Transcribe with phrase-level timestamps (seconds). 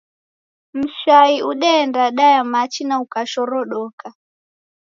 [0.73, 4.07] Mshai udeenda daya machi na ukashorodoka.